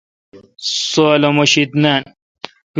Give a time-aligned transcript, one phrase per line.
[0.91, 2.03] سو الو مہ شید نان